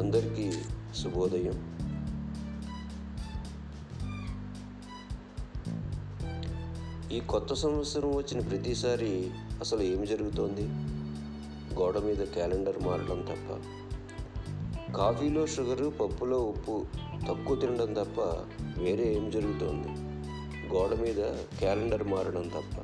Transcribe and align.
అందరికీ 0.00 0.52
శుభోదయం. 1.02 1.56
ఈ 7.12 7.20
కొత్త 7.20 7.54
సంవత్సరం 7.54 8.16
వచ్చిన 8.16 8.40
ప్రతిసారి 8.40 9.30
అసలు 9.60 9.82
ఏమి 9.82 10.06
జరుగుతోంది? 10.06 10.62
గోడ 11.74 11.98
మీద 11.98 12.26
క్యాలెండర్ 12.26 12.82
మారడం 12.82 13.26
తప్ప 13.30 13.58
కాఫీలో 14.92 15.46
షుగరు 15.46 15.90
పప్పులో 15.90 16.38
ఉప్పు 16.38 16.86
తక్కువ 17.28 17.56
తినడం 17.56 17.92
తప్ప 17.92 18.20
వేరే 18.82 19.14
ఏం 19.14 19.30
జరుగుతోంది? 19.30 19.88
గోడ 20.74 20.94
మీద 20.94 21.20
క్యాలెండర్ 21.58 22.08
మారడం 22.08 22.48
తప్ప 22.48 22.76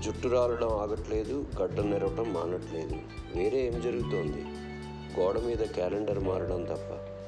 జుట్టు 0.00 0.28
రాలడం 0.28 0.68
ఆగట్లేదు 0.68 1.46
గడ్డం 1.62 1.90
నెరవటం 1.90 2.32
మానట్లేదు 2.32 2.98
వేరే 3.38 3.66
ఏం 3.66 3.80
జరుగుతోంది? 3.80 4.67
గోడ 5.16 5.38
మీద 5.38 5.58
క్యాలెండర్ 5.58 6.18
మారడం 6.18 6.64
తప్ప 6.64 7.18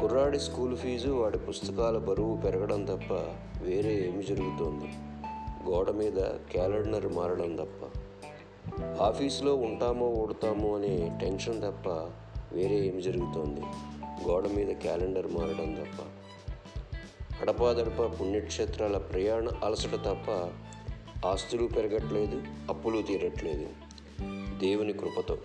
కుర్రాడి 0.00 0.40
స్కూల్ 0.40 0.76
ఫీజు 0.76 1.10
వాడి 1.10 1.38
పుస్తకాల 1.38 1.98
బరువు 1.98 2.36
పెరగడం 2.36 2.84
తప్ప 2.84 3.12
వేరే 3.62 3.94
ఏమి 3.94 4.22
జరుగుతోంది? 4.22 4.88
గోడ 5.70 5.90
మీద 5.90 6.22
క్యాలెండర్ 6.22 7.12
మారడం 7.12 7.56
తప్ప 7.56 7.90
ఆఫీస్లో 9.02 9.54
ఉంటామో 9.54 10.06
ఓడతామో 10.06 10.76
అనే 10.76 11.18
టెన్షన్ 11.20 11.62
తప్ప 11.62 11.88
వేరే 12.52 12.76
ఏమి 12.76 13.02
జరుగుతోంది? 13.02 13.60
గోడ 14.28 14.48
మీద 14.48 14.76
క్యాలెండర్ 14.76 15.26
మారడం 15.26 15.74
తప్ప 15.74 16.02
అడపాదడప 17.40 18.20
పుణ్యక్షేత్రాల 18.20 18.98
ప్రయాణ 18.98 19.48
అలసట 19.64 19.94
తప్ప 19.94 20.50
ఆస్తులు 21.26 21.66
పెరగట్లేదు 21.66 22.42
అప్పులు 22.68 23.02
తీరట్లేదు. 23.02 23.66
దేవుని 24.58 24.92
కృపతో. 24.92 25.38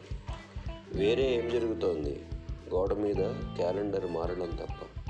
వేరే 0.95 1.35
ఏం 1.35 1.49
జరుగుతోంది? 1.49 2.21
గోడ 2.73 2.93
మీద 2.93 3.33
క్యాలెండర్ 3.55 4.11
మారడం 4.11 4.49
తప్ప. 4.55 5.01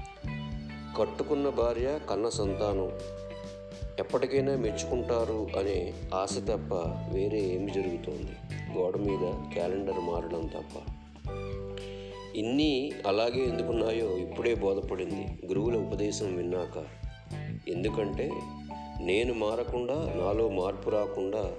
కట్టుకున్న 1.02 1.50
భార్య 1.50 2.00
కన్న 2.10 2.30
సంతానం. 2.30 2.92
ఎప్పటికైనా 4.00 4.56
మెచ్చుకుంటారు 4.56 5.48
అనే 5.60 5.94
ఆశ 6.14 6.38
తప్ప 6.38 6.74
వేరే 7.14 7.40
ఏమి 7.40 7.72
జరుగుతోంది? 7.72 8.32
గోడ 8.78 8.98
మీద 8.98 9.54
క్యాలెండర్ 9.54 10.00
మారడం 10.00 10.48
తప్ప. 10.48 10.92
ఇన్ని 12.36 12.92
అలాగే 13.08 13.44
ఎందుకున్నాయో 13.44 14.18
ఇప్పుడే 14.18 14.56
బోధపడింది 14.56 15.48
గురువుల 15.48 15.78
ఉపదేశం 15.78 16.38
విన్నాక. 16.38 16.86
ఎందుకంటే 17.70 18.32
నేను 19.02 19.34
మారకుండా 19.34 19.96
నాలో 19.96 20.50
మార్పు 20.50 20.90
రాకుండా 20.90 21.52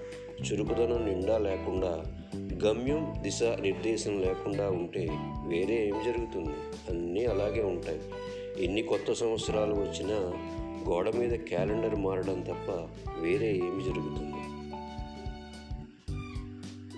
చురుకుదనం 0.45 1.07
నిండా 1.09 1.39
లేకుండా 1.39 2.05
గమ్యం 2.65 3.15
దిశ 3.23 3.43
నిర్దేశం 3.43 4.21
లేకుండా 4.21 4.71
ఉంటే 4.71 5.09
వేరే 5.47 5.87
ఏం 5.87 6.03
జరుగుతుంది? 6.05 6.57
అన్నీ 6.91 7.25
అలాగే 7.25 7.63
ఉంటాయి. 7.63 8.01
ఎన్ని 8.65 8.83
కొత్త 8.83 9.13
సంవత్సరాలు 9.13 9.75
వచ్చినా 9.75 10.17
గోడ 10.89 11.11
మీద 11.11 11.39
క్యాలెండర్ 11.39 11.95
మారడం 11.95 12.41
తప్ప 12.41 12.89
వేరే 13.21 13.49
ఏమి 13.49 13.85
జరుగుతుంది? 13.85 14.41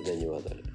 ధన్యవాదాలు. 0.05 0.72